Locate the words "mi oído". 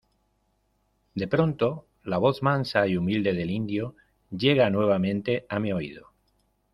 5.59-6.09